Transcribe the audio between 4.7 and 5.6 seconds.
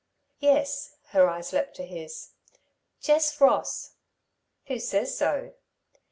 says so?"